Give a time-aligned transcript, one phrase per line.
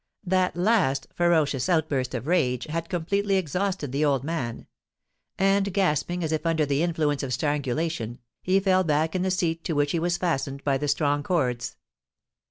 [0.25, 4.65] That last, ferocious outburst of rage had completely exhausted the old man;
[5.37, 9.63] and gasping as if under the influence of strangulation, he fell back in the seat
[9.65, 11.75] to which he was fastened by the strong cords.